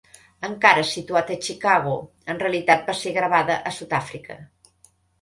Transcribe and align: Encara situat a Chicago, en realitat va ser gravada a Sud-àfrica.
Encara 0.47 0.85
situat 0.91 1.29
a 1.35 1.37
Chicago, 1.49 1.95
en 2.35 2.43
realitat 2.47 2.91
va 2.91 2.99
ser 3.05 3.17
gravada 3.21 3.63
a 3.73 3.79
Sud-àfrica. 3.81 4.43